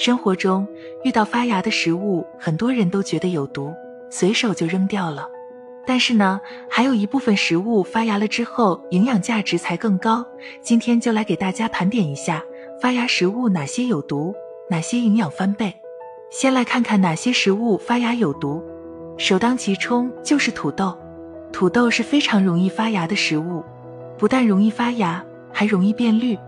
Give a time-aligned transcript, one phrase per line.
[0.00, 0.66] 生活中
[1.04, 3.70] 遇到发芽的食物，很多人都觉得有毒，
[4.08, 5.28] 随手就扔掉了。
[5.86, 10.24] 但是呢，还有一部分食物发芽了之后，营养价值才更高。
[10.62, 12.42] 今天就来给大家盘点一下
[12.80, 14.34] 发芽食物哪些有毒，
[14.70, 15.74] 哪些营养翻倍。
[16.30, 18.64] 先来看看哪些食物发芽有毒，
[19.18, 20.96] 首当其冲就是土豆。
[21.52, 23.62] 土豆是非常容易发芽的食物，
[24.16, 25.22] 不但容易发芽，
[25.52, 26.38] 还容易变绿。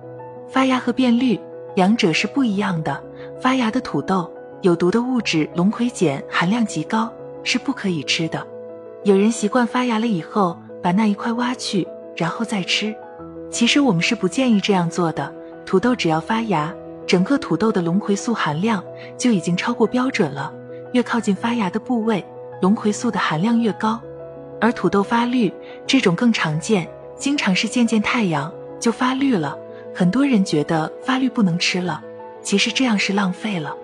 [0.49, 1.39] 发芽和变绿
[1.77, 3.05] 两者是不一样的。
[3.43, 8.47] 发芽的土豆有毒的物质龙葵碱含量极高，是不可以吃的。
[9.03, 11.85] 有人习惯发芽了以后把那一块挖去，
[12.15, 12.95] 然后再吃。
[13.51, 15.35] 其实我们是不建议这样做的。
[15.67, 16.73] 土豆只要发芽，
[17.05, 18.81] 整个土豆的龙葵素含量
[19.19, 20.53] 就已经超过标准了。
[20.93, 22.25] 越靠近发芽的部位，
[22.61, 24.01] 龙葵素的含量越高。
[24.61, 25.53] 而土豆发绿
[25.85, 29.59] 这种更常见，经常是见见太阳就发绿了。
[29.93, 32.01] 很多人觉得发绿不能吃了，
[32.43, 33.75] 其实这样是浪费了。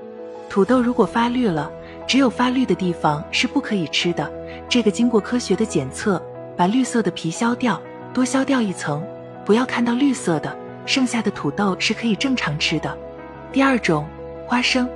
[0.48, 1.70] 土豆如果发绿了，
[2.06, 4.30] 只有发绿的地方是不可以吃的。
[4.68, 6.20] 这个经过科学的检测，
[6.56, 7.80] 把绿色的皮削掉，
[8.12, 9.02] 多削掉一层，
[9.44, 10.54] 不要看到绿色的，
[10.86, 12.96] 剩下的土豆是可以正常吃的。
[13.52, 14.06] 第二种，
[14.46, 14.88] 花生，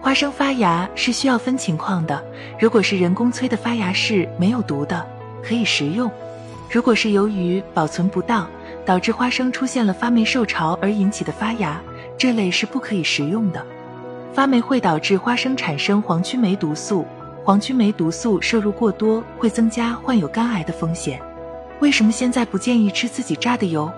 [0.00, 2.22] 花生发芽是需要分情况的。
[2.58, 5.06] 如果是人工催的发芽是没有毒的，
[5.42, 6.08] 可以食用；
[6.70, 8.48] 如果是由于保存不当，
[8.84, 11.80] 导致花生出现了发霉受潮而引起的发芽，
[12.20, 13.66] 这类是不可以食用的。
[14.30, 17.06] 发霉会导致花生产生黄曲霉毒素，
[17.42, 21.18] 黄曲霉毒素摄入过多会增加患有肝癌的风险。
[21.80, 23.90] 为什么现在不建议吃自己榨的油？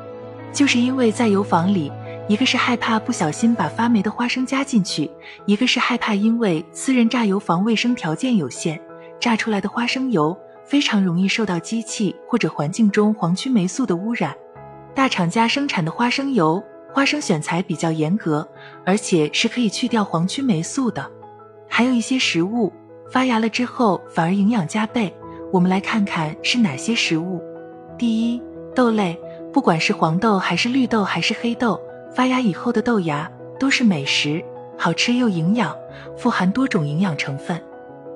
[0.52, 1.90] 就是因为在油坊里，
[2.28, 5.10] 一个是害怕不小心把发霉的花生加进去，
[5.44, 8.80] 一个是害怕因为私人榨油坊卫生条件有限，
[9.18, 14.32] 榨出来的花生油非常容易受到机器或者环境中黄曲霉素的污染。
[14.94, 16.62] 大厂家生产的花生油。
[16.92, 18.46] 花生选材比较严格，
[18.84, 21.10] 而且是可以去掉黄曲霉素的。
[21.68, 22.70] 还有一些食物
[23.10, 25.12] 发芽了之后反而营养加倍，
[25.50, 27.42] 我们来看看是哪些食物。
[27.96, 28.42] 第一，
[28.74, 29.18] 豆类，
[29.52, 31.80] 不管是黄豆还是绿豆还是黑豆，
[32.14, 34.44] 发芽以后的豆芽都是美食，
[34.76, 35.74] 好吃又营养，
[36.16, 37.58] 富含多种营养成分。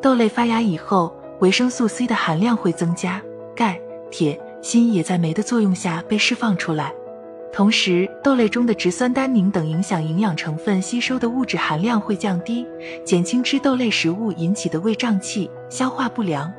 [0.03, 3.23] 豆类发芽以后，维生素 C 的含量会增加，
[3.55, 6.93] 钙、铁、锌也在酶的作用下被释放出来。
[7.57, 12.67] 同时，豆类中的植酸单宁等影响营养成分吸收的物质含量会降低，
[13.03, 16.53] 减轻吃豆类食物引起的胃胀气、消化不良。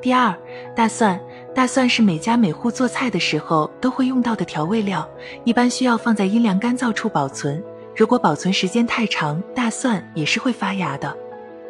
[0.00, 0.34] 第二，
[0.74, 1.20] 大蒜，
[1.54, 5.06] 大蒜是每家每户做菜的时候都会用到的调味料，
[5.44, 7.62] 一般需要放在阴凉干燥处保存。
[7.94, 11.14] 如果保存时间太长，大蒜也是会发芽的。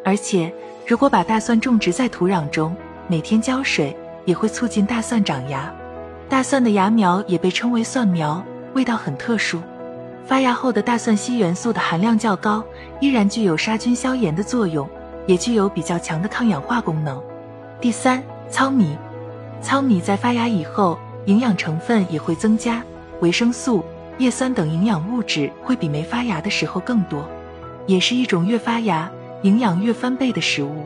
[0.05, 0.49] 而且，
[0.87, 2.73] 如果把大蒜种植在土壤中，
[3.09, 5.69] 每天浇水，也会促进大蒜长芽。
[6.29, 8.41] 大蒜的芽苗也被称为蒜苗。
[8.73, 9.59] 味道很特殊，
[10.25, 12.63] 发芽后的大蒜硒元素的含量较高，
[12.99, 14.87] 依然具有杀菌消炎的作用，
[15.25, 17.21] 也具有比较强的抗氧化功能。
[17.81, 18.95] 第三，糙米，
[19.61, 22.83] 糙米在发芽以后，营养成分也会增加，
[23.21, 23.83] 维生素、
[24.19, 27.27] 叶酸等营养物质会比没发芽的时候更多，
[27.87, 29.09] 也是一种越发芽
[29.41, 30.85] 营养越翻倍的食物。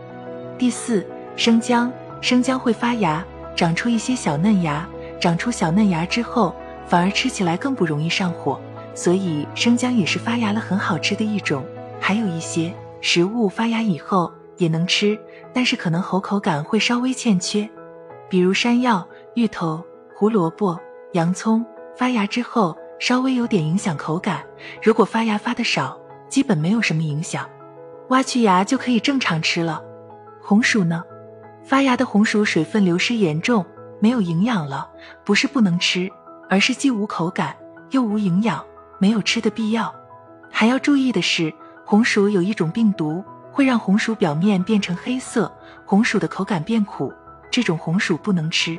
[0.58, 1.06] 第四，
[1.36, 3.24] 生姜，生姜会发芽，
[3.56, 4.88] 长出一些小嫩芽，
[5.20, 6.56] 长出小嫩芽之后。
[6.88, 8.60] 反而吃起来更不容易上火，
[8.94, 11.64] 所以生姜也是发芽了很好吃的一种。
[12.00, 15.18] 还有一些食物发芽以后也能吃，
[15.54, 17.70] 但是可能喉口感会稍微欠缺，
[18.30, 19.84] 比如山药、芋头、
[20.16, 20.80] 胡萝卜、
[21.14, 24.44] 洋葱，发芽之后稍微有点影响口感。
[24.82, 25.98] 如果发芽发的少，
[26.30, 27.50] 基本没有什么影响，
[28.10, 29.82] 挖去芽就可以正常吃了。
[30.42, 31.04] 红薯呢？
[31.64, 33.66] 发芽的红薯水分流失严重，
[34.02, 34.90] 没有营养了，
[35.24, 36.12] 不是不能吃。
[36.54, 37.56] 而是既无口感
[37.90, 38.64] 又无营养，
[39.00, 39.92] 没有吃的必要。
[40.52, 41.52] 还要注意的是，
[41.84, 45.52] 红薯有一种病毒会让红薯表面变成黑色，
[45.84, 47.12] 红薯的口感变苦，
[47.50, 48.78] 这种红薯不能吃。